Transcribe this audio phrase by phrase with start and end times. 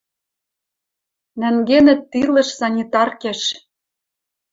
[1.39, 3.41] Нӓнгенӹт тилыш санитаркеш